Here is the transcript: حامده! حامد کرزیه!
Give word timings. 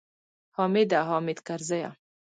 حامده! 0.57 0.99
حامد 1.09 1.37
کرزیه! 1.47 1.89